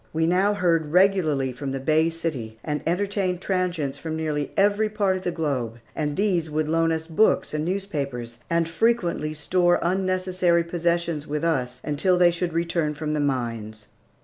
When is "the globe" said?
5.21-5.79